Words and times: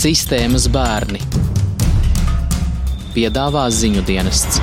Sistēmas 0.00 0.64
bērni 0.72 1.18
piedāvā 3.12 3.66
ziņu 3.68 4.06
dienests. 4.08 4.62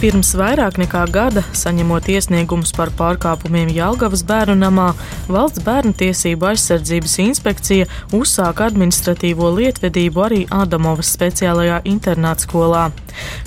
Pirms 0.00 0.30
vairāk 0.32 0.78
nekā 0.80 1.02
gada, 1.12 1.42
saņemot 1.52 2.06
iesniegumus 2.08 2.70
par 2.72 2.88
pārkāpumiem 2.96 3.68
Jālgavas 3.76 4.22
bērnu 4.24 4.54
namā, 4.56 4.86
Valsts 5.28 5.60
bērnu 5.60 5.92
tiesību 6.00 6.46
aizsardzības 6.48 7.16
inspekcija 7.20 7.88
uzsāka 8.16 8.70
administratīvo 8.70 9.50
lietvedību 9.58 10.22
arī 10.24 10.38
Adamovas 10.56 11.10
speciālajā 11.12 11.82
internātskolā. 11.92 12.86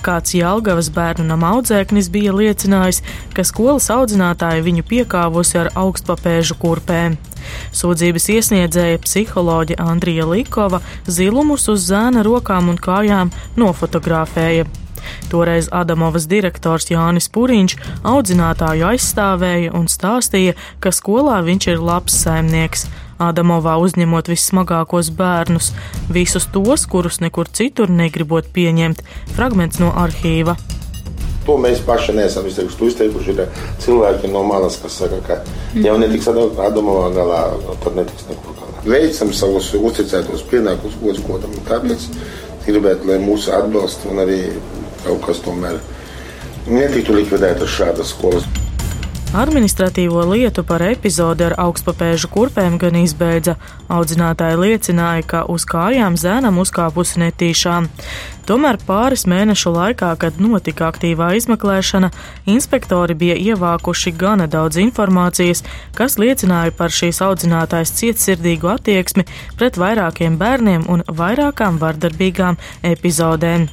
Kāds 0.06 0.36
Jālgavas 0.38 0.92
bērnu 0.94 1.26
nama 1.32 1.56
audzēknis 1.56 2.12
bija 2.14 2.38
liecinājis, 2.38 3.02
ka 3.34 3.48
skolas 3.50 3.90
audzinātāji 3.90 4.68
viņu 4.70 4.86
piekāvusi 4.94 5.58
ar 5.64 5.72
augstpapēžu 5.74 6.60
kurpēm. 6.62 7.18
Sūdzības 7.74 8.30
iesniedzēja 8.38 9.02
psiholoģe 9.02 9.82
Andrija 9.82 10.30
Likova 10.30 10.86
zilumus 11.10 11.66
uz 11.74 11.90
zēna 11.90 12.22
rokām 12.30 12.70
un 12.70 12.78
kājām 12.78 13.34
nofotografēja. 13.58 14.70
Toreiz 15.32 15.70
Adamovas 15.72 16.28
direktors 16.32 16.90
Jānis 16.92 17.30
Puriņš 17.34 17.78
audzinātāju 18.08 18.90
aizstāvēja 18.94 19.74
un 19.78 19.90
stāstīja, 19.92 20.58
ka 20.80 20.94
skolā 20.94 21.40
viņš 21.46 21.72
ir 21.74 21.82
labs 21.84 22.20
saimnieks. 22.26 22.88
Adamovā 23.24 23.78
uzņemot 23.80 24.30
vissmagākos 24.32 25.12
bērnus, 25.16 25.72
visus 26.12 26.48
tos, 26.52 26.86
kurus 26.90 27.22
nekur 27.24 27.48
citur 27.48 27.92
negribot 27.92 28.50
pieņemt. 28.54 29.04
Fragments 29.36 29.80
no 29.80 29.94
arhīva. 29.96 30.58
To 31.44 31.58
mēs 31.60 31.82
paši 31.84 32.16
neesam 32.16 32.46
izteikuši. 32.48 32.78
To 32.80 32.88
izteikuši 32.88 33.34
ir 33.36 33.42
cilvēki 33.84 34.32
no 34.32 34.46
malas, 34.48 34.78
kas 34.80 34.96
saka, 35.02 35.20
ka 35.28 35.40
jau 35.76 35.98
netiks 36.00 36.30
Adamovā 36.32 37.10
galā, 37.16 37.42
tad 37.84 38.00
netiks 38.00 38.30
nekur 38.30 38.56
galā. 38.60 38.84
Veicam 38.88 39.34
savus 39.36 39.70
uzticētos 39.76 40.46
pienākumus 40.52 41.20
godam, 41.28 41.56
tāpēc 41.68 42.08
gribētu, 42.66 43.12
lai 43.12 43.20
mūsu 43.24 43.52
atbalsta 43.56 44.12
un 44.12 44.24
arī 44.24 44.40
kaut 45.06 45.24
kas 45.28 45.42
tomēr 45.46 45.80
netiktu 46.68 47.16
likvidētas 47.20 47.80
šādas 47.80 48.14
skolas. 48.16 48.48
Administratīvo 49.34 50.22
lietu 50.30 50.62
par 50.62 50.84
epizodi 50.86 51.42
ar 51.48 51.56
augstpapēžu 51.58 52.28
kurpēm 52.30 52.76
gan 52.78 53.00
izbeidza. 53.00 53.56
Audzinātāji 53.90 54.60
liecināja, 54.62 55.24
ka 55.26 55.40
uz 55.50 55.66
kājām 55.66 56.14
zēnam 56.22 56.60
uzkāpusi 56.62 57.18
netīšām. 57.24 57.88
Tomēr 58.46 58.78
pāris 58.86 59.26
mēnešu 59.26 59.74
laikā, 59.74 60.12
kad 60.22 60.38
notika 60.38 60.92
aktīvā 60.92 61.32
izmeklēšana, 61.40 62.12
inspektori 62.46 63.18
bija 63.18 63.40
ievākuši 63.42 64.14
gana 64.14 64.46
daudz 64.46 64.78
informācijas, 64.84 65.66
kas 65.98 66.20
liecināja 66.22 66.76
par 66.78 66.94
šīs 66.94 67.24
audzinātājas 67.26 67.96
cietsirdīgu 67.98 68.70
attieksmi 68.76 69.26
pret 69.58 69.82
vairākiem 69.82 70.38
bērniem 70.38 70.86
un 70.94 71.02
vairākām 71.10 71.82
vardarbīgām 71.82 72.62
epizodēm. 72.86 73.66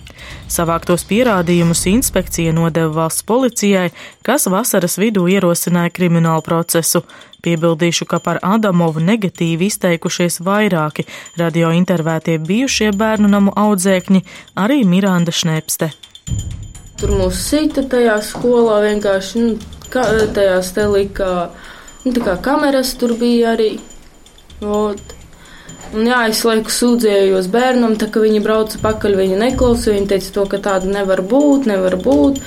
Savāktos 0.50 1.04
pierādījumus 1.06 1.84
inspekcija 1.86 2.50
nodeva 2.50 2.90
valsts 3.04 3.22
policijai, 3.22 3.92
kas 4.26 4.48
vasaras 4.50 4.96
vidū 4.98 5.28
ierosināja 5.30 5.92
kriminālu 5.94 6.42
procesu. 6.42 7.04
Piebildīšu, 7.46 8.04
ka 8.10 8.18
par 8.18 8.40
Adamovu 8.42 9.00
negatīvi 9.00 9.68
izteikušies 9.70 10.40
vairāki 10.44 11.06
radio 11.38 11.70
intervētie 11.76 12.34
bijušie 12.42 12.90
bērnu 12.90 13.30
namu 13.30 13.54
audzēkņi, 13.56 14.24
arī 14.58 14.80
Miranda 14.84 15.32
Šnepste. 15.32 15.92
Tur 16.98 17.14
mūs 17.14 17.38
sita 17.46 17.86
tajā 17.94 18.18
skolā 18.26 18.82
vienkārši, 18.88 19.44
nu, 19.46 19.70
kā, 19.94 20.02
tajās 20.34 20.74
te 20.74 20.88
lika, 20.90 21.30
nu, 22.02 22.10
tā 22.10 22.26
kā 22.26 22.36
kameras 22.50 22.92
tur 22.98 23.14
bija 23.22 23.54
arī. 23.54 23.70
Ot. 24.60 25.19
Un 25.90 26.06
jā, 26.06 26.20
es 26.30 26.44
laiku 26.46 26.70
sūdzējos 26.70 27.48
bērnam, 27.50 27.96
tā 27.98 28.06
ka 28.14 28.22
viņi 28.22 28.42
brauca 28.44 28.78
pakaļ, 28.82 29.16
viņi 29.24 29.38
neklausīja, 29.40 29.96
viņi 29.96 30.10
teica 30.12 30.34
to, 30.36 30.44
ka 30.52 30.60
tāda 30.62 30.86
nevar 30.86 31.22
būt, 31.26 31.66
nevar 31.66 31.96
būt. 31.98 32.38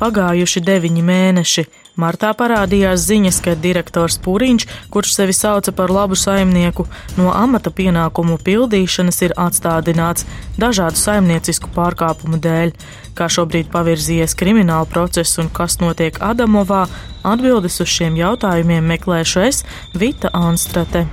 Pagājuši 0.00 0.62
deviņi 0.64 1.04
mēneši. 1.04 1.66
Martā 1.96 2.30
parādījās 2.36 3.06
ziņas, 3.08 3.38
ka 3.44 3.54
direktors 3.56 4.18
Pūriņš, 4.24 4.66
kurš 4.92 5.14
sevi 5.16 5.36
sauca 5.36 5.72
par 5.76 5.92
labu 5.92 6.16
saimnieku, 6.16 6.84
no 7.16 7.30
amata 7.32 7.72
pienākumu 7.72 8.36
pildīšanas 8.44 9.22
ir 9.24 9.36
atstādināts 9.40 10.28
dažādu 10.60 11.00
saimniecisku 11.00 11.72
pārkāpumu 11.76 12.40
dēļ. 12.44 12.74
Kā 13.16 13.30
šobrīd 13.32 13.72
pavirzījies 13.72 14.36
krimināla 14.36 14.88
process 14.92 15.40
un 15.40 15.48
kas 15.52 15.80
notiek 15.80 16.20
Adamovā, 16.20 16.84
atbildes 17.24 17.80
uz 17.80 17.92
šiem 17.92 18.20
jautājumiem 18.20 18.92
meklēšu 18.92 19.48
es, 19.48 19.64
Vita 19.96 20.32
Anstrate. 20.36 21.06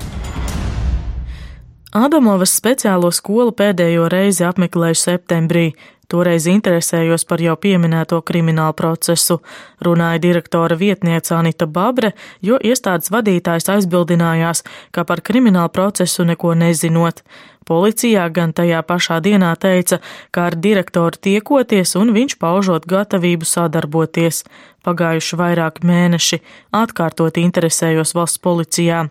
Adamovas 1.94 2.56
speciālo 2.58 3.12
skolu 3.14 3.52
pēdējo 3.54 4.08
reizi 4.10 4.42
apmeklēju 4.48 4.98
septembrī. 4.98 5.68
Toreiz 6.10 6.48
interesējos 6.50 7.24
par 7.30 7.42
jau 7.42 7.54
pieminēto 7.58 8.18
kriminālu 8.26 8.74
procesu, 8.78 9.38
runāja 9.86 10.20
direktora 10.22 10.76
vietniece 10.78 11.36
Anita 11.38 11.68
Babre, 11.70 12.12
jo 12.42 12.58
iestādes 12.58 13.14
vadītājs 13.14 13.70
aizbildinājās, 13.76 14.64
ka 14.92 15.06
par 15.06 15.22
kriminālu 15.22 15.70
procesu 15.74 16.26
neko 16.26 16.56
nezinot. 16.58 17.22
Policijā 17.70 18.26
gan 18.34 18.52
tajā 18.58 18.82
pašā 18.84 19.22
dienā 19.24 19.54
teica, 19.56 20.02
ka 20.34 20.50
ar 20.50 20.58
direktoru 20.58 21.22
tiekoties 21.30 21.94
un 21.96 22.12
viņš 22.18 22.40
paužot 22.42 22.90
gatavību 22.90 23.46
sadarboties. 23.48 24.44
Pagājuši 24.84 25.40
vairāki 25.40 25.86
mēneši, 25.88 26.40
atkārtot 26.76 27.38
interesējos 27.40 28.12
valsts 28.18 28.42
policijā. 28.44 29.06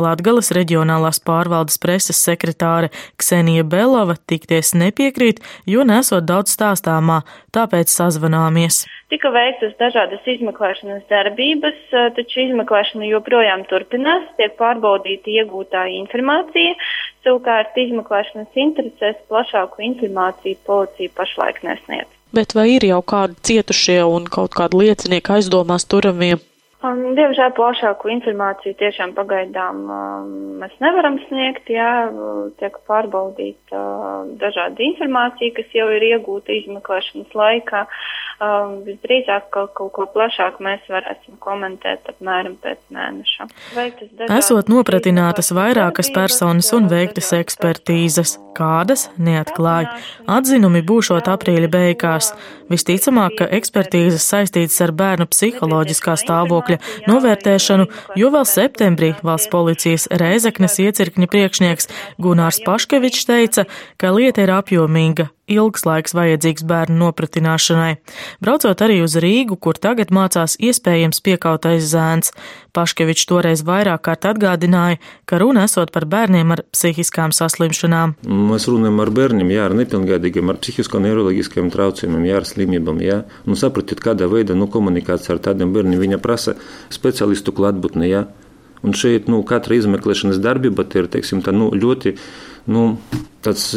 Latgales 0.00 0.50
reģionālās 0.54 1.18
pārvaldes 1.24 1.78
preses 1.80 2.18
sekretāre 2.20 2.90
Ksenija 3.20 3.64
Belova 3.64 4.18
tikties 4.30 4.74
nepiekrīt, 4.76 5.40
jo 5.66 5.86
nesot 5.88 6.26
daudz 6.28 6.52
stāstāmā, 6.56 7.22
tāpēc 7.56 7.92
sazvanāmies. 7.92 8.84
Tika 9.12 9.30
veiktas 9.32 9.72
dažādas 9.80 10.24
izmeklēšanas 10.28 11.06
darbības, 11.10 11.78
taču 12.18 12.42
izmeklēšana 12.44 13.08
joprojām 13.08 13.64
turpinās, 13.70 14.26
tiek 14.40 14.56
pārbaudīta 14.60 15.32
iegūtā 15.38 15.86
informācija. 16.02 16.74
Savukārt 17.26 17.78
izmeklēšanas 17.86 18.60
interesēs 18.66 19.22
plašāku 19.30 19.86
informāciju 19.92 20.60
policija 20.66 21.16
pašlaik 21.16 21.62
nesniedz. 21.66 22.15
Bet 22.36 22.52
vai 22.52 22.66
ir 22.74 22.84
jau 22.84 23.00
kādi 23.00 23.38
cietušie 23.48 24.02
un 24.04 24.26
kaut 24.28 24.52
kādi 24.58 24.82
liecinieki 24.82 25.38
aizdomās 25.38 25.88
turamie? 25.88 26.34
Um, 26.84 26.98
diemžēl 27.16 27.54
plašāku 27.56 28.10
informāciju 28.12 28.76
tiešām 28.76 29.14
pagaidām 29.16 29.78
um, 29.88 30.26
mēs 30.60 30.74
nevaram 30.84 31.16
sniegt, 31.24 31.70
jā, 31.72 31.88
tiek 32.60 32.76
pārbaudīta 32.90 33.80
uh, 33.80 34.28
dažāda 34.42 34.84
informācija, 34.84 35.54
kas 35.56 35.72
jau 35.78 35.88
ir 35.96 36.04
iegūta 36.10 36.52
izmeklēšanas 36.58 37.32
laikā. 37.40 37.86
Um, 38.36 38.82
visdrīzāk 38.84 39.46
kaut, 39.48 39.70
kaut 39.78 39.94
ko 39.96 40.04
plašāk 40.12 40.58
mēs 40.60 40.82
varēsim 40.92 41.38
komentēt 41.40 42.04
apmēram 42.10 42.58
pēc 42.60 42.82
mēneša. 42.92 43.46
Esot 44.36 44.68
nopratinātas 44.68 45.54
vairākas 45.56 46.10
personas 46.12 46.68
un 46.76 46.90
veiktas 46.90 47.32
ekspertīzes, 47.38 48.34
kādas 48.56 49.06
neatklāja. 49.16 49.94
Atzinumi 50.28 50.82
būšot 50.84 51.30
aprīļa 51.32 51.70
beigās. 51.72 52.34
Visticamāk, 52.68 53.38
ka 53.38 53.48
ekspertīzes 53.56 54.26
saistītas 54.26 54.76
ar 54.84 54.92
bērnu 54.96 55.28
psiholoģiskā 55.30 56.18
stāvokļa 56.20 56.76
novērtēšanu, 57.08 57.86
jo 58.20 58.30
vēl 58.34 58.44
septembrī 58.50 59.14
valsts 59.24 59.52
policijas 59.52 60.08
Rēzeknes 60.12 60.76
iecirkņa 60.84 61.30
priekšnieks 61.32 61.88
Gunārs 62.20 62.60
Paškevičs 62.66 63.28
teica, 63.30 63.64
ka 63.96 64.12
lieta 64.12 64.44
ir 64.44 64.52
apjomīga, 64.58 65.30
ilgs 65.46 65.86
laiks 65.86 66.16
vajadzīgs 66.16 66.66
bērnu 66.66 66.98
nopratināšanai. 67.04 67.92
Braucot 68.44 68.82
arī 68.84 69.00
uz 69.04 69.16
Rīgu, 69.20 69.58
kur 69.60 69.78
tagad 69.80 70.12
mācās 70.14 70.56
iespējams 70.62 71.22
piekautais 71.24 71.84
zēns, 71.90 72.32
Paškevičs 72.76 73.28
toreiz 73.30 73.62
vairāk 73.64 74.02
kārt 74.08 74.26
atgādināja, 74.28 75.00
ka 75.24 75.40
runa 75.40 75.64
esot 75.64 75.92
par 75.94 76.04
bērniem 76.10 76.52
ar 76.52 76.62
psihiskām 76.74 77.32
saslimšanām. 77.36 78.16
Mēs 78.26 78.68
runājam 78.68 79.00
ar 79.04 79.12
bērniem, 79.16 79.52
jā, 79.54 79.68
ar 79.68 79.76
nepilngadīgiem, 79.78 80.52
ar 80.52 80.60
psihisko 80.60 81.00
neiroloģiskiem 81.04 81.70
traucējumiem, 81.72 82.26
jā, 82.28 82.40
ar 82.42 82.48
slimībām, 82.48 83.00
jā. 83.04 83.22
Nu, 83.48 83.56
sapratiet, 83.56 84.02
kādā 84.04 84.28
veidā 84.30 84.58
nu, 84.58 84.68
komunikācija 84.72 85.36
ar 85.36 85.44
tādiem 85.48 85.72
bērniem 85.76 86.02
viņa 86.02 86.20
prasa 86.22 86.58
speciālistu 86.92 87.56
klātbūtni, 87.56 88.10
jā. 88.12 88.26
Un 88.86 88.94
šeit 88.94 89.30
nu, 89.30 89.40
katra 89.46 89.78
izmeklēšanas 89.78 90.38
darbība 90.42 90.84
ir 90.94 91.08
teiksim, 91.10 91.40
tā, 91.42 91.54
nu, 91.56 91.70
ļoti 91.74 92.12
nu, 92.70 92.84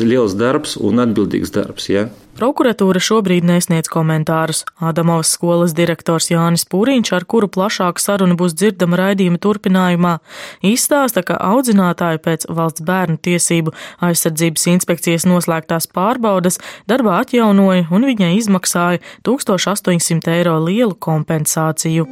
liels 0.04 0.36
darbs 0.38 0.76
un 0.78 1.02
atbildīgs 1.02 1.54
darbs. 1.56 1.90
Ja? 1.90 2.10
Prokuratūra 2.40 3.02
šobrīd 3.04 3.44
nesniedz 3.44 3.90
komentārus. 3.92 4.62
Adamovas 4.80 5.34
skolas 5.36 5.74
direktors 5.76 6.30
Jānis 6.32 6.64
Pūriņš, 6.72 7.12
ar 7.18 7.26
kuru 7.28 7.50
plašāka 7.52 8.00
saruna 8.00 8.38
būs 8.40 8.56
dzirdama 8.56 8.96
raidījuma 8.96 9.42
turpinājumā, 9.44 10.14
izstāsta, 10.64 11.26
ka 11.28 11.36
audzinātāji 11.50 12.22
pēc 12.24 12.46
valsts 12.48 12.86
bērnu 12.88 13.20
tiesību 13.28 13.74
aizsardzības 14.08 14.70
inspekcijas 14.72 15.28
noslēgtās 15.28 15.90
pārbaudas 15.92 16.62
darbā 16.88 17.20
atjaunoja 17.26 17.90
un 17.92 18.08
viņai 18.08 18.32
izmaksāja 18.38 19.04
1800 19.28 20.40
eiro 20.40 20.56
lielu 20.64 20.96
kompensāciju. 20.96 22.08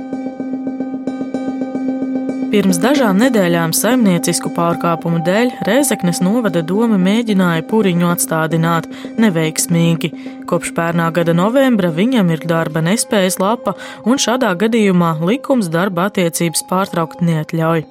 Pirms 2.47 2.77
dažām 2.79 3.17
nedēļām 3.19 3.73
saimniecisku 3.75 4.53
pārkāpumu 4.55 5.17
dēļ 5.25 5.49
Rēzeknes 5.67 6.21
novada 6.23 6.61
doma 6.63 6.95
mēģināja 7.01 7.65
puriņu 7.67 8.07
atstādināt 8.07 8.87
neveiksmīgi. 9.19 10.09
Kopš 10.47 10.71
pērnā 10.77 11.09
gada 11.17 11.35
novembra 11.35 11.89
viņam 11.91 12.31
ir 12.31 12.45
darba 12.47 12.79
nespējas 12.85 13.35
lapa, 13.43 13.73
un 14.07 14.21
šādā 14.23 14.53
gadījumā 14.63 15.17
likums 15.27 15.67
darba 15.73 16.07
attiecības 16.07 16.63
pārtraukt 16.69 17.19
neatļauj. 17.27 17.83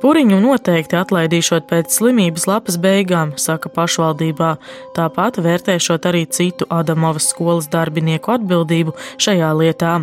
Puriņu 0.00 0.40
noteikti 0.40 0.96
atlaidīšot 0.96 1.68
pēc 1.68 1.92
slimības 1.92 2.48
lapas 2.48 2.80
beigām, 2.80 3.36
saka 3.36 3.68
pašvaldībā, 3.76 4.54
tāpat 4.96 5.42
vērtēšot 5.44 6.08
arī 6.08 6.24
citu 6.32 6.70
Adamovas 6.72 7.28
skolas 7.34 7.68
darbinieku 7.68 8.38
atbildību 8.38 8.96
šajā 9.20 9.52
lietā. 9.60 9.94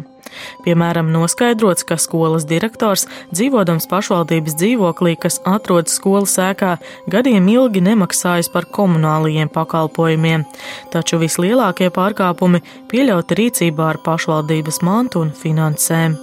Piemēram, 0.65 1.11
noskaidrots, 1.13 1.85
ka 1.87 1.97
skolas 2.01 2.47
direktors, 2.49 3.07
dzīvodams 3.33 3.89
pašvaldības 3.91 4.57
dzīvoklī, 4.59 5.15
kas 5.21 5.39
atrodas 5.47 5.97
skolas 5.99 6.37
ēkā, 6.41 6.75
gadiem 7.11 7.49
ilgi 7.51 7.83
nemaksājas 7.85 8.51
par 8.53 8.69
komunālajiem 8.75 9.51
pakalpojumiem, 9.53 10.47
taču 10.93 11.19
vislielākie 11.21 11.91
pārkāpumi 11.95 12.63
pieļauti 12.91 13.39
rīcībā 13.43 13.93
ar 13.93 14.01
pašvaldības 14.05 14.83
mantu 14.85 15.25
un 15.25 15.35
finansēm. 15.35 16.19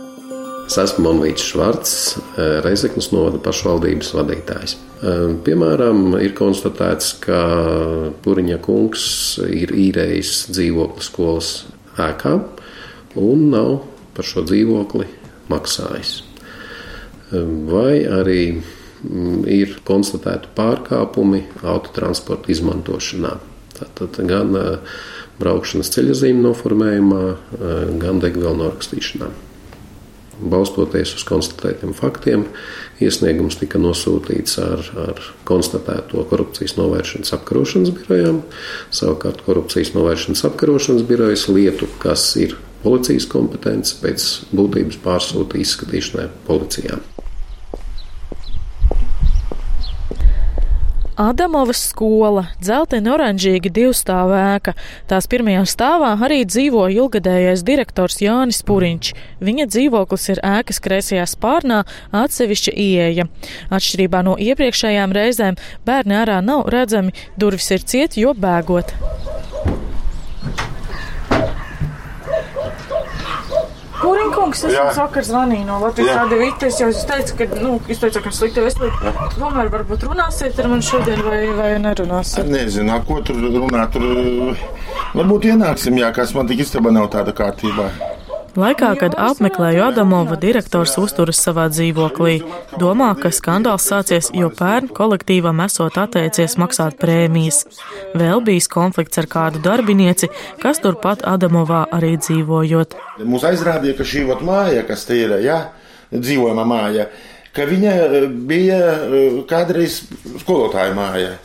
Es 0.66 0.74
esmu 0.82 1.04
Monvīts 1.04 1.44
Švarts, 1.46 1.92
Reizeknas 2.64 3.12
novada 3.12 3.38
pašvaldības 3.38 4.08
vadītājs. 4.16 4.72
Piemēram, 5.46 6.16
ir 6.18 6.32
konstatēts, 6.34 7.12
ka 7.22 7.38
Puriņa 8.24 8.58
kungs 8.64 9.04
ir 9.46 9.70
īrējis 9.70 10.32
dzīvokli 10.50 11.06
skolas 11.06 11.50
ēkā 12.02 12.32
un 13.20 13.44
nav 13.52 13.76
par 14.16 14.26
šo 14.26 14.44
dzīvokli 14.48 15.08
maksājis. 15.52 16.14
Vai 17.70 18.04
arī 18.06 18.40
mm, 18.54 19.42
ir 19.50 19.76
konstatēti 19.86 20.52
pārkāpumi 20.56 21.44
autotransporta 21.62 22.52
izmantošanā. 22.54 23.36
Tātad 23.76 24.16
gan 24.30 24.54
braukšanas 25.36 25.90
ceļojumu 25.92 26.46
noformējumā, 26.46 27.24
gan 28.00 28.22
degvielu 28.22 28.56
norakstīšanā. 28.62 29.28
Balstoties 30.36 31.14
uz 31.16 31.24
konstatētiem 31.24 31.94
faktiem, 31.96 32.44
iesniegums 33.00 33.56
tika 33.60 33.80
nosūtīts 33.80 34.58
ar, 34.60 34.84
ar 35.06 35.22
konstatēto 35.48 36.26
korupcijas 36.28 36.76
novēršanas 36.76 37.32
apkarošanas 37.38 37.94
birojām. 37.96 38.42
Savukārt 38.94 39.44
korupcijas 39.46 39.94
novēršanas 39.96 40.44
apkarošanas 40.50 41.06
birojas 41.08 41.46
lietu, 41.48 41.88
kas 42.02 42.28
ir 42.40 42.58
policijas 42.84 43.28
kompetence 43.32 43.96
pēc 44.02 44.28
būtības 44.52 45.00
pārsūta 45.04 45.60
izskatīšanai 45.62 46.28
policijām. 46.46 47.00
Adamovas 51.16 51.80
skola, 51.80 52.42
dzeltena 52.60 53.14
oranžīga 53.14 53.70
divstāvā 53.72 54.40
ēka. 54.56 54.74
Tās 55.08 55.24
pirmajā 55.32 55.62
stāvā 55.64 56.10
arī 56.26 56.42
dzīvo 56.44 56.82
ilgadējais 56.92 57.64
direktors 57.64 58.20
Jānis 58.20 58.60
Puriņš. 58.68 59.14
Viņa 59.40 59.66
dzīvoklis 59.72 60.28
ir 60.34 60.42
ēkas 60.44 60.82
kreisajā 60.84 61.24
spārnā, 61.32 61.82
atsevišķa 62.12 62.76
ieeja. 62.76 63.28
Atšķirībā 63.72 64.20
no 64.28 64.36
iepriekšējām 64.36 65.16
reizēm 65.16 65.56
bērni 65.88 66.20
ārā 66.20 66.42
nav 66.44 66.68
redzami, 66.68 67.16
durvis 67.40 67.72
ir 67.72 67.88
ciet, 67.88 68.20
jo 68.20 68.36
bēgot. 68.36 68.92
Pūriņkungs, 74.26 74.62
es 74.66 74.74
jums 74.74 74.98
vakar 74.98 75.24
zvanīju 75.26 75.66
no 75.68 75.76
Latvijas 75.82 76.16
Rādio 76.18 76.38
Vitas, 76.40 76.78
jau 76.80 76.88
es 76.90 77.02
teicu, 77.06 77.36
ka, 77.38 77.46
nu, 77.62 77.76
jūs 77.86 78.00
teicāt, 78.02 78.24
ka 78.24 78.32
slikta 78.34 78.64
veselība. 78.64 79.12
Tomēr 79.36 79.70
varbūt 79.74 80.06
runāsiet 80.08 80.58
ar 80.62 80.70
mani 80.72 80.86
šodien 80.86 81.22
vai, 81.26 81.38
vai 81.54 81.70
nerunāsiet? 81.84 82.50
Nezinu, 82.50 82.98
ko 83.06 83.20
tur 83.26 83.38
runāt, 83.44 83.94
tur 83.94 84.58
varbūt 85.14 85.50
ienāksim, 85.52 86.02
jā, 86.02 86.10
kas 86.16 86.34
man 86.34 86.50
tik 86.50 86.64
istabā 86.66 86.94
nav 86.94 87.10
tāda 87.14 87.34
kārtībā. 87.36 87.90
Laikā, 88.56 88.94
kad 88.96 89.12
apmeklēju 89.20 89.82
Adamovu, 89.90 90.38
direktors 90.40 90.94
uzturas 90.96 91.42
savā 91.44 91.66
dzīvoklī. 91.68 92.38
Domā, 92.80 93.10
ka 93.20 93.28
skandāls 93.28 93.84
sācies, 93.84 94.30
jo 94.32 94.48
pērn 94.48 94.88
kolektīvam 94.96 95.60
esot 95.60 95.98
atteicies 96.00 96.56
maksāt 96.56 96.96
prēmijas. 96.96 97.66
Vēl 98.16 98.40
bijis 98.46 98.70
konflikts 98.72 99.20
ar 99.20 99.28
kādu 99.28 99.60
darbinieci, 99.60 100.30
kas 100.62 100.80
turpat 100.80 101.26
Adamovā 101.28 101.82
arī 101.92 102.14
dzīvojot. 102.16 102.96
Mums 103.28 103.44
aizrādīja, 103.44 103.98
ka 103.98 104.08
šī 104.08 104.24
vat 104.30 104.40
māja, 104.46 104.86
kas 104.88 105.04
te 105.04 105.20
ir, 105.20 105.36
ja, 105.44 105.58
dzīvojama 106.16 106.64
māja, 106.64 107.10
ka 107.52 107.68
viņa 107.68 107.92
eh, 107.92 108.16
bija 108.48 108.80
eh, 108.94 109.42
kādreiz 109.52 110.00
skolotāja 110.40 110.96
māja. 110.96 111.36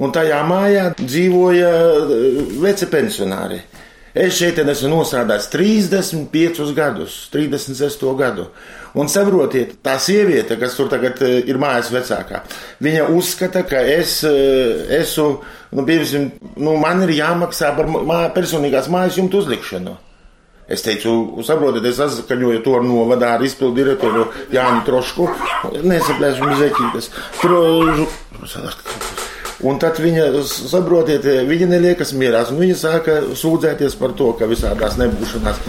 Un 0.00 0.14
tajā 0.14 0.38
mājā 0.46 0.86
dzīvoja 1.02 1.74
eh, 1.74 2.40
veci 2.62 2.86
pensionāri. 2.94 3.58
Es 4.10 4.34
šeit 4.40 4.58
esmu 4.58 4.88
nostrādājis 4.90 5.46
35 5.52 6.72
gadus, 6.74 7.28
36 7.30 8.10
gadu. 8.18 8.48
Un 8.98 9.06
saprotiet, 9.06 9.76
tā 9.86 9.94
sieviete, 10.02 10.56
kas 10.58 10.74
tur 10.74 10.90
tagad 10.90 11.20
eh, 11.22 11.36
ir 11.46 11.60
mājas 11.62 11.92
vecākā, 11.94 12.42
viņa 12.82 13.06
uzskata, 13.14 13.62
ka 13.70 13.78
es 13.86 14.16
eh, 14.26 14.98
esmu, 14.98 15.28
nu, 15.78 15.86
piemēram, 15.86 16.26
nu, 16.58 16.74
man 16.82 17.04
ir 17.06 17.14
jāmaksā 17.20 17.70
par 17.78 17.86
mā, 17.86 18.24
personīgās 18.34 18.90
mājas 18.90 19.20
jumtu 19.20 19.44
uzlikšanu. 19.44 19.94
Es 20.70 20.82
teicu, 20.86 21.12
saprotiet, 21.46 21.86
es 21.86 21.98
saskaņoju 21.98 22.60
to 22.66 22.76
ar 22.78 22.84
novadā 22.86 23.32
ar 23.34 23.42
izpildu 23.42 23.74
direktoru 23.80 24.28
Jāni 24.54 24.84
Trošku. 24.86 25.26
Nesaplēšu 25.82 26.46
mizekītes. 26.46 27.10
Tur, 27.40 28.06
Un 29.60 29.76
tad 29.78 29.98
viņa, 30.00 30.30
saprotiet, 30.46 31.24
eh, 31.28 31.42
viņa 31.44 31.66
neliekas 31.68 32.14
mierā. 32.16 32.46
Viņa 32.48 32.76
sāka 32.80 33.20
sūdzēties 33.36 33.98
par 34.00 34.16
to, 34.16 34.32
ka 34.32 34.48
visādās 34.48 34.96
nebūšanās. 34.96 35.60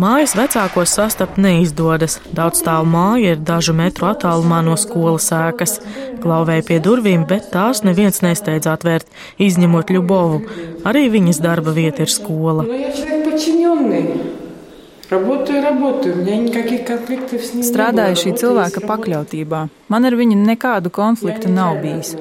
Mājas 0.00 0.32
vecākos 0.32 0.94
sastapt 0.96 1.36
neizdodas. 1.36 2.20
Daudz 2.32 2.62
stāvu 2.62 2.86
māja 2.88 3.34
ir 3.34 3.40
dažu 3.44 3.74
metru 3.76 4.06
attālumā 4.08 4.62
no 4.64 4.76
skolas 4.80 5.28
ēkas. 5.36 5.76
Klauvēja 6.22 6.64
pie 6.70 6.78
durvīm, 6.80 7.26
bet 7.28 7.50
tās 7.52 7.82
neviens 7.84 8.22
nesteidz 8.24 8.68
atvērt, 8.70 9.08
izņemot 9.36 9.92
Ļubovu. 9.92 10.40
Arī 10.88 11.08
viņas 11.12 11.42
darba 11.44 11.76
vieta 11.76 12.04
ir 12.06 12.12
skola. 12.12 12.64
Nu, 12.64 12.80
no, 12.80 14.29
Strādāju 17.66 18.18
šī 18.20 18.32
cilvēka 18.38 18.82
pakļautībā. 18.86 19.62
Man 19.90 20.06
ar 20.06 20.14
viņu 20.14 20.36
nekādu 20.38 20.92
konfliktu 20.94 21.50
nav 21.50 21.80
bijis. 21.82 22.12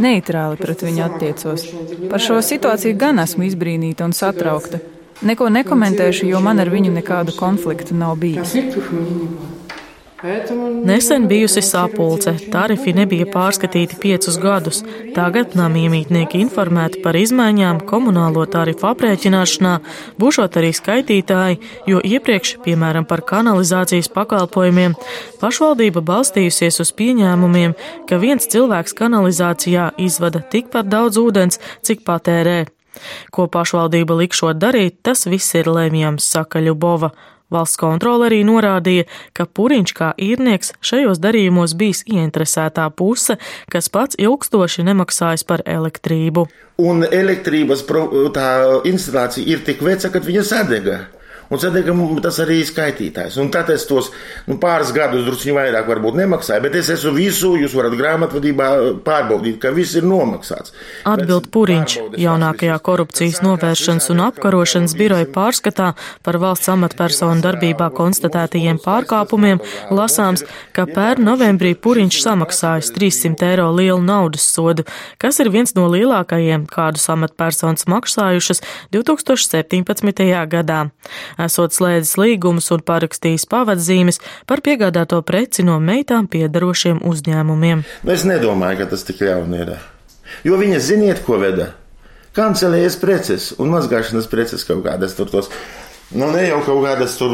Neitrāli 0.00 0.56
pret 0.56 0.84
viņu 0.86 1.02
attiecos. 1.04 1.66
Par 2.08 2.24
šo 2.24 2.40
situāciju 2.40 2.96
gan 2.96 3.20
esmu 3.20 3.44
izbrīnīta 3.50 4.08
un 4.08 4.16
satraukta. 4.16 4.80
Neko 5.28 5.50
nekomentēšu, 5.52 6.30
jo 6.32 6.40
man 6.40 6.64
ar 6.64 6.72
viņu 6.72 6.94
nekādu 6.96 7.36
konfliktu 7.36 7.92
nav 7.98 8.16
bijis. 8.22 8.56
Nesen 10.84 11.28
bijusi 11.28 11.62
sapulce, 11.62 12.32
tarifi 12.50 12.90
nebija 12.92 13.26
pārskatīti 13.30 14.00
piecus 14.02 14.38
gadus. 14.42 14.80
Tagad 15.14 15.52
namiemītnieki 15.54 16.40
informēti 16.42 17.02
par 17.04 17.14
izmaiņām 17.14 17.84
komunālo 17.86 18.42
tarifu 18.50 18.88
aprēķināšanā, 18.90 19.76
būšot 20.18 20.58
arī 20.58 20.72
skaitītāji, 20.74 21.60
jo 21.86 22.02
iepriekš, 22.02 22.56
piemēram, 22.66 23.06
par 23.06 23.22
kanalizācijas 23.30 24.10
pakalpojumiem, 24.16 24.98
pašvaldība 25.38 26.02
balstījusies 26.10 26.82
uz 26.82 26.92
pieņēmumiem, 26.98 27.78
ka 28.10 28.18
viens 28.18 28.50
cilvēks 28.50 28.98
kanalizācijā 28.98 29.92
izvada 30.02 30.42
tikpat 30.42 30.90
daudz 30.90 31.22
ūdens, 31.22 31.62
cik 31.86 32.02
patērē. 32.08 32.64
Ko 33.30 33.46
pašvaldība 33.46 34.18
likšot 34.18 34.58
darīt, 34.58 34.98
tas 35.06 35.28
viss 35.30 35.54
ir 35.54 35.70
lemjams, 35.70 36.26
saka 36.26 36.58
Ļubova. 36.58 37.14
Valsts 37.48 37.80
kontrole 37.80 38.28
arī 38.28 38.42
norādīja, 38.44 39.06
ka 39.32 39.46
Puriņš 39.48 39.92
kā 39.96 40.12
īrnieks 40.20 40.74
šajos 40.84 41.20
darījumos 41.24 41.72
bijis 41.80 42.04
ieinteresētā 42.04 42.84
puse, 42.96 43.38
kas 43.72 43.88
pats 43.88 44.18
ilgstoši 44.20 44.84
nemaksājis 44.90 45.46
par 45.48 45.64
elektrību. 45.64 46.44
Un 46.78 47.06
elektrības 47.08 47.82
instalācija 48.86 49.48
ir 49.48 49.64
tik 49.66 49.80
veca, 49.82 50.12
ka 50.12 50.20
viņa 50.22 50.44
sadega. 50.46 50.98
Un 51.48 51.60
tad, 51.60 51.76
tas 52.22 52.38
arī 52.44 52.58
ir 52.60 52.68
skaitītājs. 52.68 53.38
Un 53.40 53.48
tad 53.52 53.70
es 53.72 53.86
tos 53.88 54.10
nu, 54.48 54.58
pāris 54.60 54.90
gadus 54.92 55.24
drusku 55.24 55.54
vairāk 55.56 55.86
varbūt 55.88 56.18
nemaksāju, 56.18 56.64
bet 56.66 56.74
es 56.76 56.90
esmu 56.92 57.14
visu, 57.16 57.54
jūs 57.56 57.72
varat 57.76 57.96
grāmatvedībā 57.96 58.66
pārbaudīt, 59.06 59.56
ka 59.62 59.72
viss 59.72 59.96
ir 59.96 60.04
nomaksāts. 60.08 60.74
Atbild 61.08 61.48
Puriņš 61.54 61.96
jaunākajā 62.20 62.76
korupcijas 62.84 63.40
novēršanas 63.44 64.10
un 64.12 64.20
apkarošanas 64.26 64.96
biroja 64.98 65.28
pārskatā 65.32 65.94
par 66.26 66.40
valsts 66.42 66.68
amatpersonu 66.74 67.40
darbībā 67.44 67.88
konstatētajiem 67.96 68.82
pārkāpumiem 68.84 69.62
lasāms, 69.88 70.44
ka 70.76 70.84
pērn 70.90 71.24
novembrī 71.30 71.72
Puriņš 71.80 72.20
samaksājis 72.26 72.92
300 72.98 73.48
eiro 73.54 73.70
lielu 73.72 74.02
naudas 74.04 74.44
sodu, 74.52 74.84
kas 75.16 75.40
ir 75.40 75.52
viens 75.54 75.72
no 75.78 75.88
lielākajiem, 75.94 76.68
kādus 76.68 77.08
amatpersonas 77.14 77.88
maksājušas 77.88 78.60
2017. 78.92 80.28
gadā. 80.52 80.84
Esot 81.44 81.74
slēdzis 81.76 82.16
līgumus 82.20 82.70
un 82.74 82.84
parakstījis 82.86 83.48
pavadzīmes 83.50 84.20
par 84.48 84.62
piegādāto 84.64 85.20
preci 85.26 85.64
no 85.66 85.78
meitām 85.82 86.28
piedarošiem 86.30 87.02
uzņēmumiem. 87.06 87.84
Es 88.04 88.26
nedomāju, 88.28 88.82
ka 88.82 88.90
tas 88.94 89.06
tik 89.08 89.22
ļauni 89.26 89.62
ir. 89.64 89.76
Jo 90.44 90.58
viņa 90.60 90.80
ziniet, 90.84 91.22
ko 91.26 91.40
veda? 91.40 91.72
Kancelējas 92.36 92.98
preces 93.00 93.52
un 93.58 93.72
mazgāšanas 93.72 94.28
preces 94.30 94.66
kaut 94.68 94.84
kādas 94.84 95.16
tur 95.18 95.30
tos 95.32 95.48
Nu, 96.08 96.30
ne 96.32 96.46
jau 96.46 96.62
kaut 96.64 96.78
kādas 96.86 97.18
tur 97.20 97.32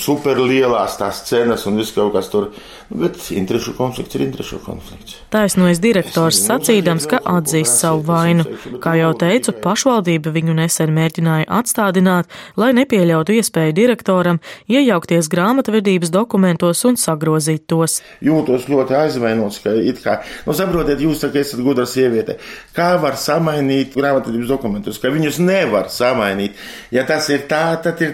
superlielās 0.00 0.94
tās 0.96 1.18
cenas 1.28 1.66
un 1.68 1.76
viss 1.76 1.92
kaut 1.92 2.14
kas 2.14 2.30
tur, 2.32 2.46
bet 2.88 3.18
interešu 3.36 3.74
konflikts 3.76 4.16
ir 4.16 4.22
interešu 4.24 4.62
konflikts. 4.64 5.18
Taisnojas 5.28 5.82
direktors 5.84 6.38
sacīdams, 6.46 7.04
ka 7.10 7.20
atzīst 7.20 7.82
savu 7.82 8.00
vainu. 8.08 8.46
Kā 8.80 8.94
jau 8.96 9.10
teicu, 9.20 9.52
pašvaldība 9.60 10.32
viņu 10.32 10.54
nesen 10.56 10.94
mēģināja 10.96 11.50
atstādināt, 11.58 12.32
lai 12.56 12.70
nepieļautu 12.78 13.36
iespēju 13.36 13.76
direktoram 13.76 14.40
iejaukties 14.72 15.28
grāmatvedības 15.28 16.14
dokumentos 16.14 16.80
un 16.88 16.96
sagrozīt 16.96 17.66
tos. 17.68 17.98
Jūtos 18.24 18.64
ļoti 18.72 18.98
aizvainots, 19.02 19.60
ka 19.66 19.76
it 19.76 20.00
kā, 20.00 20.16
nu 20.48 20.56
saprotiet, 20.56 21.04
jūs 21.04 21.20
tā 21.26 21.32
kā 21.34 21.44
esat 21.44 21.60
gudra 21.60 21.84
sieviete, 21.84 22.38
kā 22.72 22.94
var 23.04 23.20
samainīt 23.20 23.92
grāmatvedības 24.00 24.48
dokumentus, 24.56 25.02
ka 25.02 25.12
viņus 25.12 25.44
nevar 25.44 25.92
samainīt. 25.92 26.56
Ja 26.94 27.04
tas 27.04 27.28
ir 27.28 27.44
tā, 27.52 27.66
tad 27.84 28.00
ir. 28.00 28.13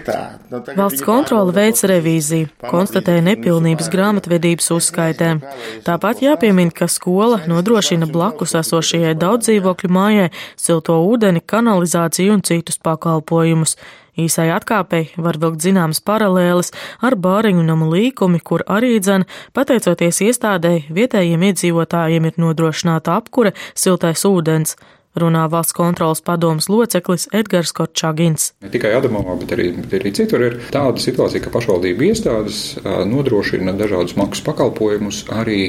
Valsts 0.77 1.03
kontrole 1.05 1.53
veic 1.55 1.81
revīziju, 1.91 2.49
konstatēja 2.65 3.23
nepilnības 3.25 3.89
grāmatvedības 3.93 4.69
uzskaitēm. 4.75 5.41
Tāpat 5.87 6.23
jāpiemina, 6.25 6.73
ka 6.75 6.89
skola 6.91 7.41
nodrošina 7.49 8.09
blakus 8.11 8.55
esošajai 8.59 9.15
daudzdzīvokļu 9.21 9.91
mājai 9.91 10.29
silto 10.59 10.99
ūdeni, 11.07 11.43
kanalizāciju 11.53 12.37
un 12.37 12.45
citus 12.47 12.79
pakalpojumus. 12.83 13.77
Īsai 14.19 14.49
atkāpei 14.51 15.05
var 15.15 15.37
vilkt 15.39 15.63
zināmas 15.63 16.01
paralēles 16.03 16.73
ar 16.99 17.15
bāriņu 17.15 17.63
namu 17.63 17.87
līkumi, 17.93 18.41
kur 18.43 18.65
arī 18.67 18.97
dzen, 18.99 19.23
pateicoties 19.55 20.19
iestādēji, 20.27 20.89
vietējiem 20.91 21.45
iedzīvotājiem 21.47 22.27
ir 22.27 22.41
nodrošināta 22.43 23.15
apkure, 23.21 23.55
siltais 23.71 24.25
ūdens 24.27 24.75
runā 25.19 25.43
valsts 25.51 25.75
kontrolas 25.75 26.21
padomas 26.23 26.69
loceklis 26.71 27.27
Edgars 27.35 27.73
Korčagins. 27.75 28.51
Ne 28.63 28.71
tikai 28.71 28.93
Adamovā, 28.97 29.35
bet 29.41 29.53
arī, 29.55 29.69
bet 29.77 29.97
arī 29.99 30.13
citur 30.15 30.45
ir 30.45 30.57
tāda 30.71 31.01
situācija, 31.01 31.43
ka 31.43 31.53
pašvaldību 31.53 32.07
iestādes 32.07 32.61
nodrošina 33.09 33.75
dažādus 33.79 34.17
maksas 34.19 34.45
pakalpojumus 34.47 35.25
arī 35.35 35.61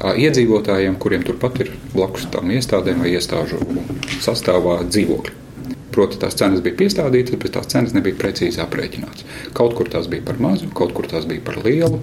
iedzīvotājiem, 0.00 0.98
kuriem 1.00 1.24
turpat 1.26 1.60
ir 1.64 1.74
blakus 1.94 2.28
tām 2.32 2.52
iestādēm 2.54 3.04
vai 3.04 3.14
iestāžu 3.16 3.60
sastāvā 4.20 4.80
dzīvokļi. 4.88 5.36
Proti, 5.90 6.20
tās 6.22 6.36
cenas 6.38 6.62
bija 6.62 6.76
piestādītas, 6.78 7.34
bet 7.42 7.56
tās 7.56 7.66
cenas 7.72 7.96
nebija 7.96 8.14
precīzi 8.20 8.60
aprēķināts. 8.62 9.24
Kaut 9.58 9.74
kur 9.74 9.90
tās 9.90 10.06
bija 10.10 10.22
par 10.28 10.38
mazu, 10.38 10.68
kaut 10.70 10.94
kur 10.94 11.08
tās 11.10 11.26
bija 11.26 11.42
par 11.42 11.58
lielu. 11.64 11.98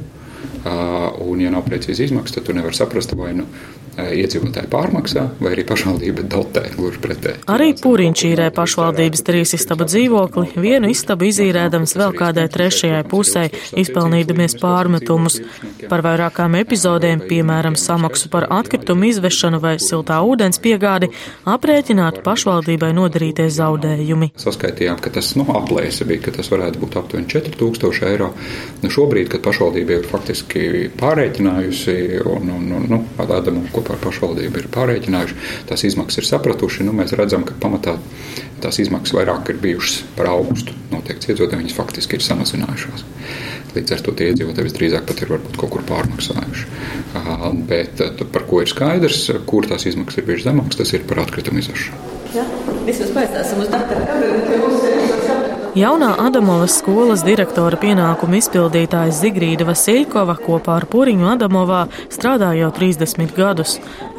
Un, 0.68 1.40
ja 1.40 1.50
nav 1.54 1.64
precīzi 1.64 2.10
izmaksas, 2.10 2.36
tad 2.36 2.50
tu 2.50 2.56
nevari 2.58 2.76
saprast, 2.76 3.14
vai 3.16 3.32
nu 3.38 3.46
iedzīvotāji 3.98 4.70
pārmaksā, 4.72 5.24
vai 5.42 5.54
arī 5.56 5.66
pašvaldība 5.68 6.26
dotē 6.30 6.64
gluži 6.76 7.02
pretēji. 7.04 7.44
Arī 7.52 7.72
Pūriņš 7.82 8.24
īrē 8.30 8.48
pašvaldības 8.56 9.24
trīs 9.26 9.54
istabu 9.58 9.88
dzīvokli, 9.90 10.58
vienu 10.62 10.92
istabu 10.94 11.28
izīrēdams 11.30 11.96
vēl 11.98 12.16
kādai 12.18 12.48
trešajai 12.54 13.04
pusē, 13.10 13.48
izpelnīdamies 13.78 14.58
pārmetumus 14.62 15.40
par 15.90 16.04
vairākām 16.06 16.58
epizodēm, 16.62 17.24
piemēram, 17.30 17.78
samaksu 17.80 18.32
par 18.34 18.48
atkritumu 18.54 19.10
izvešanu 19.12 19.62
vai 19.64 19.78
siltā 19.82 20.20
ūdens 20.26 20.62
piegādi, 20.64 21.12
aprēķināt 21.48 22.22
pašvaldībai 22.26 22.92
nodarītie 22.98 23.48
zaudējumi. 23.54 24.32
Saskaitījām, 24.42 25.02
ka 25.04 25.14
tas 25.18 25.34
nu, 25.40 25.48
aplēse 25.58 26.08
bija, 26.08 26.26
ka 26.28 26.36
tas 26.40 26.52
varētu 26.54 26.82
būt 26.84 27.00
aptuveni 27.02 27.30
4000 27.32 28.10
eiro. 28.12 28.32
Nu, 28.84 28.92
šobrīd, 28.94 29.32
kad 29.34 29.46
pašvaldība 29.46 30.00
ir 30.00 30.10
faktiski 30.10 30.88
pārreķinājusi 31.00 31.98
un, 32.26 32.52
un, 32.58 32.72
un 32.78 32.90
nu, 32.92 33.02
Adamu 33.28 33.66
kopā 33.74 33.87
ar 33.94 34.02
pašvaldību 34.04 34.62
ir 34.62 34.70
pārreķinājuši, 34.74 35.38
tās 35.70 35.86
izmaksas 35.88 36.22
ir 36.22 36.30
sapratuši. 36.30 36.86
Nu, 36.88 36.96
mēs 36.98 37.16
redzam, 37.18 37.46
ka 37.48 37.58
pamatā 37.62 37.98
tās 38.64 38.80
izmaksas 38.84 39.16
vairāk 39.18 39.52
ir 39.54 39.62
bijušas 39.64 40.02
par 40.18 40.32
augstu. 40.34 40.76
Noteikti 40.92 41.32
iedzīvotāji 41.32 41.64
viņas 41.64 41.78
faktiski 41.78 42.18
ir 42.18 42.26
samazinājušās. 42.26 43.06
Līdz 43.76 43.94
ar 43.94 44.04
to 44.06 44.14
tie 44.18 44.32
iedzīvotāji 44.32 44.70
visdrīzāk 44.70 45.08
pat 45.08 45.22
ir 45.22 45.34
varbūt 45.36 45.60
kaut 45.62 45.74
kur 45.76 45.88
pārmaksājuši. 45.88 46.70
Bet 47.70 48.06
par 48.34 48.48
ko 48.50 48.64
ir 48.64 48.72
skaidrs, 48.72 49.26
kur 49.50 49.70
tās 49.70 49.86
izmaksas 49.90 50.22
ir 50.22 50.30
bijušas 50.30 50.50
zemākas, 50.50 50.80
tas 50.82 50.96
ir 50.98 51.06
par 51.10 51.26
atkritumu 51.26 51.62
izvešanu. 51.62 52.07
Ja, 52.36 52.44
vismaz 52.86 53.14
pēc 53.16 53.38
tam 53.38 53.64
uz 53.64 53.70
datoru. 53.72 55.18
Jaunā 55.78 56.16
Adamovas 56.18 56.80
skolas 56.80 57.22
direktora 57.22 57.78
pienākumu 57.78 58.40
izpildītājs 58.40 59.20
Zigrīda 59.22 59.68
Vasiļkova 59.68 60.34
kopā 60.42 60.80
ar 60.80 60.88
Puriņu 60.90 61.28
Adamovā 61.36 61.84
strādā 62.10 62.50
jau 62.58 62.72
30 62.74 63.36
gadus. 63.38 63.76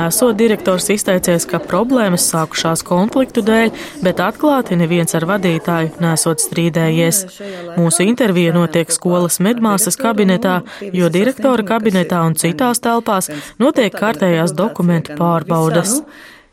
Esot 0.07 0.39
direktors 0.39 0.87
izteicies, 0.95 1.49
ka 1.51 1.59
problēmas 1.59 2.29
sākušās 2.31 2.87
konfliktu 2.87 3.43
dēļ, 3.43 3.75
bet 4.07 4.23
atklāti 4.23 4.79
neviens 4.79 5.19
ar 5.19 5.27
vadītāju 5.33 5.99
nesot 6.05 6.47
strīdējies. 6.47 7.25
Mūsu 7.75 8.07
intervija 8.07 8.55
notiek 8.55 8.95
skolas 8.95 9.43
medmāsas 9.43 9.99
kabinetā, 9.99 10.61
jo 10.95 11.11
direktora 11.11 11.67
kabinetā 11.67 12.23
un 12.29 12.39
citās 12.39 12.79
telpās 12.87 13.33
notiek 13.59 13.99
kārtējās 13.99 14.55
dokumentu 14.55 15.19
pārbaudas. 15.19 16.05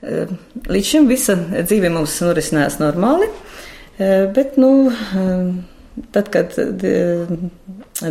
Līdz 0.04 0.88
šim 0.90 1.08
visa 1.10 1.38
dzīve 1.38 1.90
mums 1.94 2.20
norisinājās 2.22 2.80
normāli. 2.82 3.30
Eh, 3.98 4.32
bet, 4.36 4.58
nu, 4.58 4.92
eh, 4.92 5.54
tad, 6.12 6.30
kad 6.30 6.52
eh, 6.60 7.28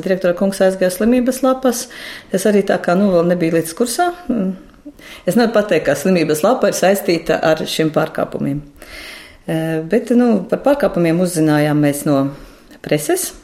direktora 0.01 0.33
kungs 0.35 0.63
aizgāja 0.65 0.89
slimības 0.95 1.43
lapas, 1.45 1.89
es 2.33 2.47
arī 2.49 2.63
tā 2.65 2.79
kā, 2.81 2.95
nu, 2.97 3.11
vēl 3.13 3.29
nebiju 3.35 3.59
līdz 3.59 3.75
kursā. 3.77 4.09
Mm, 4.33 4.55
es 5.29 5.37
nevaru 5.37 5.53
pateikt, 5.59 5.85
ka 5.91 5.99
slimības 6.01 6.41
lapa 6.47 6.73
ir 6.73 6.79
saistīta 6.79 7.37
ar 7.45 7.61
šiem 7.69 7.93
pārkāpumiem. 7.93 8.63
Bet, 9.93 10.09
nu, 10.17 10.47
par 10.49 10.63
pārkāpumiem 10.65 11.19
uzzinājām 11.21 11.83
mēs 11.85 12.07
no 12.09 12.31
preses. 12.81 13.35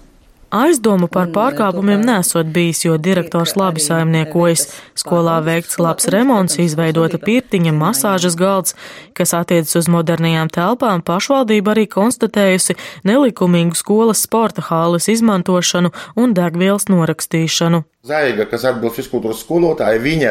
Aizdomu 0.50 1.06
par 1.06 1.28
pārkāpumiem 1.30 2.00
nesot 2.02 2.48
bijis, 2.50 2.80
jo 2.82 2.96
direktors 2.98 3.52
labi 3.54 3.82
saimniekojas. 3.84 4.64
Skolā 4.98 5.36
veikts 5.46 5.78
labs 5.78 6.08
remonts, 6.10 6.58
izveidota 6.58 7.20
pirtiņa, 7.22 7.70
masāžas 7.70 8.34
galds, 8.38 8.74
kas 9.14 9.30
attiecas 9.38 9.78
uz 9.78 9.86
modernajām 9.94 10.50
telpām. 10.50 11.04
Pašvaldība 11.06 11.76
arī 11.76 11.86
konstatējusi 11.94 12.74
nelikumīgu 13.06 13.78
skolas 13.78 14.24
sporta 14.26 14.66
hāles 14.66 15.06
izmantošanu 15.14 15.94
un 16.18 16.34
degvielas 16.34 16.90
norakstīšanu. 16.90 17.84
Zaiga, 18.00 18.46
kas 18.48 18.62
atbild 18.64 18.94
fizkultūras 18.96 19.42
skolotāja, 19.44 20.00
viņa 20.00 20.30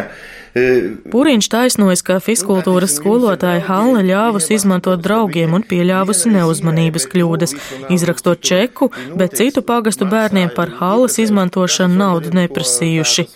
Pūriņš 1.14 1.48
taisnojas, 1.52 2.02
ka 2.06 2.18
fiskultūras 2.24 2.96
skolotāja 2.98 3.62
Halne 3.68 4.02
ļāvusi 4.08 4.56
izmantot 4.58 5.02
draugiem 5.04 5.54
un 5.54 5.66
pieļāvusi 5.68 6.32
neuzmanības 6.34 7.06
kļūdas, 7.12 7.54
izrakstot 7.94 8.42
čeku, 8.42 8.90
bet 9.20 9.38
citu 9.38 9.62
pagastu 9.66 10.08
bērniem 10.10 10.50
par 10.56 10.72
halas 10.80 11.20
izmantošanu 11.22 12.00
naudu 12.00 12.34
neprasījuši. 12.34 13.28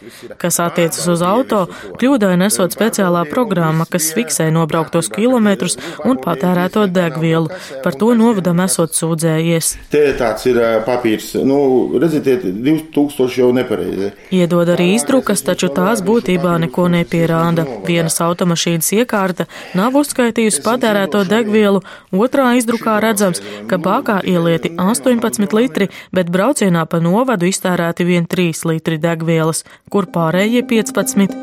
Kas 0.42 0.58
attiecas 0.64 1.06
uz 1.14 1.22
auto, 1.26 1.68
kļūdai 2.02 2.34
nesot 2.42 2.74
speciālā 2.74 3.28
programma, 3.30 3.86
kas 3.86 4.10
fiksē 4.18 4.50
nobrauktos 4.54 5.12
kilometrus 5.14 5.78
un 6.08 6.18
patērēto 6.24 6.88
degvielu. 6.90 7.54
Par 7.86 7.98
to 8.00 8.14
novadam 8.18 8.64
esot 8.66 8.98
sūdzējies. 8.98 9.76
Te 9.94 10.08
tāds 10.18 10.50
ir 10.50 10.60
papīrs, 10.88 11.36
nu, 11.46 11.60
redziet, 12.02 12.50
2000 12.66 13.38
jau 13.38 13.54
nepareizi. 13.54 14.14
Iedod 14.32 14.70
arī 14.74 14.94
izdrukas, 14.96 15.44
taču 15.46 15.68
tās 15.74 16.02
būtībā 16.06 16.56
neko 16.64 16.88
nepierāda. 16.94 17.66
Vienas 17.88 18.20
automašīnas 18.24 18.92
iekārta 18.98 19.46
nav 19.78 19.98
uzskaitījusi 20.00 20.64
patērēto 20.66 21.24
degvielu, 21.30 21.84
otrā 22.16 22.54
izdrukā 22.60 23.00
redzams, 23.04 23.44
ka 23.70 23.78
bākā 23.78 24.22
ielieti 24.24 24.74
18 24.78 25.54
litri, 25.58 25.90
bet 26.16 26.32
braucienā 26.34 26.86
pa 26.90 27.02
novadu 27.04 27.50
iztērēti 27.52 28.08
vien 28.08 28.30
3 28.30 28.66
litri 28.72 28.98
degvielas, 29.02 29.66
kur 29.90 30.10
pārējie 30.10 30.66
15. 30.72 31.38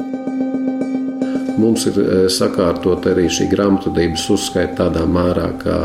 Mums 1.61 1.85
ir 1.91 1.99
e, 2.01 2.21
sakārtot 2.33 3.05
arī 3.11 3.27
šī 3.29 3.51
grāmatvedības 3.51 4.29
uzskaita 4.33 4.87
tādā 4.87 5.03
mērā, 5.05 5.51
ka 5.61 5.77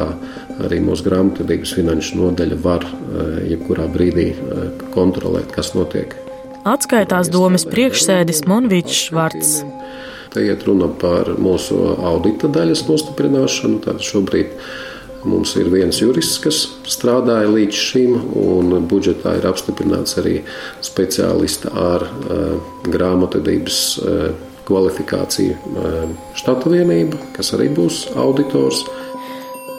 arī 0.64 0.80
mūsu 0.84 1.04
grāmatvedības 1.10 1.74
finanšu 1.76 2.22
nodeļa 2.22 2.60
var 2.64 2.86
e, 2.86 3.26
jebkurā 3.52 3.90
brīdī 3.92 4.30
e, 4.32 4.70
kontrolēt, 4.96 5.52
kas 5.56 5.74
notiek 5.76 6.16
atskaitās 6.66 7.30
domas 7.34 7.66
priekšsēdis 7.70 8.44
Monvīčs 8.50 9.06
Švarts. 9.08 9.56
Te 10.34 10.44
iet 10.44 10.66
runa 10.68 10.90
par 11.00 11.30
mūsu 11.40 11.78
audita 11.96 12.50
daļas 12.52 12.84
nostiprināšanu. 12.90 13.80
Tātad 13.86 14.04
šobrīd 14.04 14.58
mums 15.26 15.54
ir 15.60 15.70
viens 15.74 16.02
jurists, 16.02 16.42
kas 16.44 16.64
strādāja 16.92 17.48
līdz 17.54 17.84
šim, 17.88 18.18
un 18.42 18.76
budžetā 18.90 19.38
ir 19.40 19.48
apstiprināts 19.50 20.20
arī 20.22 20.42
speciālista 20.86 21.72
ar 21.72 22.06
uh, 22.10 22.58
grāmatvedības 22.92 23.80
uh, 24.02 24.28
kvalifikāciju 24.66 25.56
uh, 25.56 26.04
štata 26.38 26.74
vienību, 26.74 27.22
kas 27.38 27.54
arī 27.58 27.70
būs 27.74 28.08
auditors. 28.20 28.84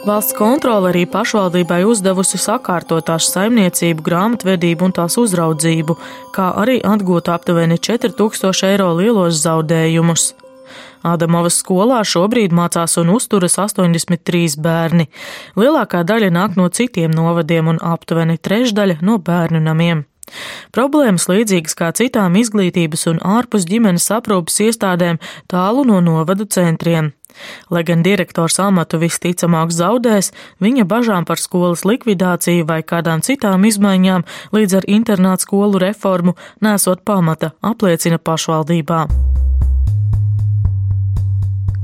Valsts 0.07 0.37
kontrole 0.39 0.93
arī 0.93 1.01
pašvaldībai 1.11 1.81
uzdevusi 1.91 2.39
sakārtotās 2.39 3.27
saimniecību, 3.33 4.05
grāmatvedību 4.07 4.87
un 4.87 4.95
tās 4.95 5.17
uzraudzību, 5.19 5.97
kā 6.37 6.53
arī 6.63 6.77
atgūt 6.87 7.27
aptuveni 7.35 7.75
4000 7.83 8.69
eiro 8.71 8.93
lielos 9.01 9.41
zaudējumus. 9.43 10.29
Adamovas 11.03 11.59
skolā 11.59 12.05
šobrīd 12.07 12.55
mācās 12.55 12.95
un 13.03 13.11
uzturas 13.17 13.59
83 13.59 14.61
bērni. 14.63 15.09
Lielākā 15.59 16.07
daļa 16.07 16.31
nāk 16.39 16.55
no 16.55 16.71
citiem 16.71 17.11
novadiem 17.11 17.75
un 17.75 17.83
aptuveni 17.83 18.39
trešdaļa 18.39 19.01
no 19.03 19.19
bērnu 19.19 19.65
namiem. 19.67 20.07
Problēmas 20.75 21.29
līdzīgas 21.31 21.77
kā 21.79 21.93
citām 21.97 22.37
izglītības 22.41 23.07
un 23.13 23.21
ārpus 23.23 23.67
ģimenes 23.69 24.09
aprūpas 24.15 24.59
iestādēm 24.67 25.21
tālu 25.51 25.87
no 25.87 26.01
novadu 26.05 26.49
centriem. 26.51 27.13
Lai 27.71 27.83
gan 27.85 28.03
direktors 28.03 28.57
amatu 28.65 28.99
visticamāk 29.03 29.73
zaudēs, 29.75 30.33
viņa 30.65 30.87
bažām 30.89 31.27
par 31.29 31.41
skolas 31.43 31.85
likvidāciju 31.89 32.67
vai 32.69 32.81
kādām 32.83 33.23
citām 33.27 33.69
izmaiņām 33.69 34.25
līdz 34.57 34.81
ar 34.81 34.89
internātu 34.89 35.49
skolu 35.49 35.83
reformu 35.85 36.37
nesot 36.65 37.05
pamata, 37.05 37.53
apliecina 37.61 38.19
pašvaldībā. 38.19 39.05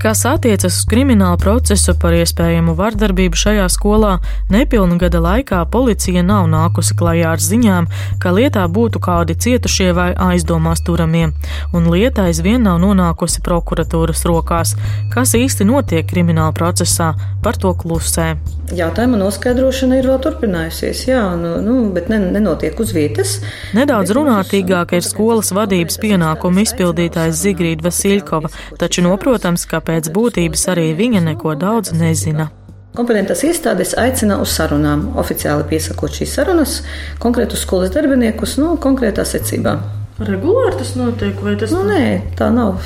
Kas 0.03 0.25
attiecas 0.27 0.81
uz 0.81 0.87
kriminālu 0.91 1.39
procesu 1.39 1.93
par 1.95 2.17
iespējamu 2.17 2.73
vardarbību 2.75 3.39
šajā 3.39 3.69
skolā, 3.71 4.17
nepilna 4.51 4.97
gada 4.99 5.21
laikā 5.23 5.61
policija 5.71 6.25
nav 6.27 6.49
nākusi 6.51 6.97
klajā 6.99 7.29
ar 7.37 7.45
ziņām, 7.45 7.87
ka 8.19 8.33
lietā 8.35 8.65
būtu 8.67 8.99
kādi 9.05 9.37
cietušie 9.45 9.93
vai 9.95 10.09
aizdomās 10.27 10.83
turamie, 10.83 11.29
un 11.71 11.87
lieta 11.95 12.27
aizvien 12.27 12.67
nav 12.67 12.81
nonākusi 12.83 13.45
prokuratūras 13.47 14.25
rokās. 14.27 14.75
Kas 15.15 15.37
īsti 15.39 15.69
notiek 15.71 16.11
krimināla 16.11 16.51
procesā, 16.51 17.13
par 17.43 17.59
to 17.63 17.71
klusē. 17.75 18.33
Jautājuma 18.73 19.19
noskaidrošana 19.21 19.99
ir 19.99 20.07
vēl 20.09 20.19
turpinājusies, 20.25 21.03
jā, 21.11 21.23
nu, 21.37 21.57
nu, 21.61 21.75
bet 21.93 22.07
ne, 22.09 22.21
nenotiek 22.39 22.79
uz 22.81 22.95
vietas. 22.97 23.35
Nedaudz 23.77 24.15
runātīgāk 24.17 24.95
ir 24.97 25.05
skolas 25.05 25.51
vadības 25.53 25.99
pienākumu 26.01 26.63
izpildītājs 26.63 27.43
Zigrīda 27.43 27.85
Vasiļkova, 27.89 28.53
taču 28.81 29.05
noprotams, 29.05 29.67
ka 29.69 29.83
pēc 29.93 30.09
būtības 30.15 30.67
arī 30.73 30.91
viņa 30.97 31.21
neko 31.29 31.55
daudz 31.61 31.93
nezina. 31.97 32.49
Kompetentās 32.97 33.45
iestādes 33.49 33.95
aicina 33.97 34.39
uz 34.41 34.53
sarunām, 34.53 35.11
oficiāli 35.21 35.65
piesakot 35.69 36.13
šīs 36.13 36.35
sarunas, 36.37 36.81
konkrētus 37.21 37.65
skolas 37.65 37.93
darbiniekus, 37.95 38.59
nu, 38.61 38.75
konkrētā 38.81 39.25
secībā. 39.29 39.79
Regulāri 40.23 40.77
tas 40.81 40.93
notiek, 40.97 41.39
vai 41.45 41.57
tas? 41.61 41.73
Nu, 41.73 41.87
nē, 41.89 42.35
tā 42.37 42.51
nav. 42.53 42.85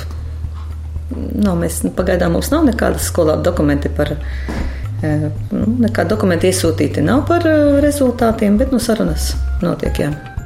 nav 1.11 1.59
mēs, 1.59 1.81
pagaidām 1.95 2.35
mums 2.35 2.51
nav 2.51 2.63
nekādas 2.67 3.11
skolā 3.11 3.35
dokumenti 3.43 3.91
par 3.91 4.15
Nu, 4.97 5.65
nekāda 5.83 6.15
dokumenta 6.15 6.49
iesūtīti 6.49 7.03
nav 7.05 7.27
par 7.29 7.45
rezultātiem, 7.85 8.57
bet 8.57 8.73
nu, 8.73 8.81
sarunas 8.81 9.35
notiek. 9.61 10.01
Jā. 10.01 10.36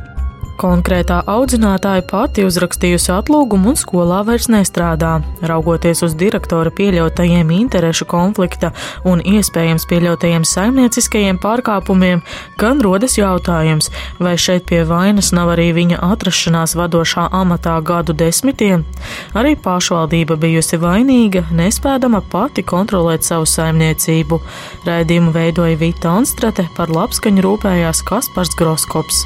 Konkrētā 0.62 1.24
audzinātāja 1.26 2.04
pati 2.06 2.44
uzrakstījusi 2.46 3.10
atlūgumu 3.16 3.72
un 3.72 3.78
skolā 3.80 4.20
vairs 4.28 4.46
nestrādā. 4.54 5.16
Raugoties 5.42 6.04
uz 6.06 6.14
direktora 6.14 6.70
pieļautajiem 6.78 7.50
interešu 7.56 8.06
konflikta 8.12 8.70
un 9.10 9.24
iespējams 9.26 9.88
pieļautajiem 9.90 10.46
saimnieciskajiem 10.46 11.40
pārkāpumiem, 11.42 12.22
gan 12.62 12.86
rodas 12.86 13.18
jautājums, 13.18 13.90
vai 14.22 14.36
šeit 14.38 14.70
pie 14.70 14.84
vainas 14.86 15.32
nav 15.34 15.56
arī 15.56 15.72
viņa 15.80 15.98
atrašanās 16.12 16.78
vadošā 16.78 17.26
amatā 17.42 17.80
gadu 17.82 18.14
desmitiem. 18.14 18.86
Arī 19.34 19.58
pašvaldība 19.58 20.38
bijusi 20.46 20.78
vainīga, 20.78 21.48
nespēdama 21.50 22.22
pati 22.30 22.62
kontrolēt 22.62 23.26
savu 23.26 23.50
saimniecību. 23.50 24.44
Raidījumu 24.86 25.34
veidoja 25.34 25.82
Vita 25.82 26.14
Anstrate, 26.22 26.70
par 26.78 26.94
labskaņu 26.94 27.50
rūpējās 27.50 28.06
Kaspars 28.06 28.60
Groskops 28.62 29.26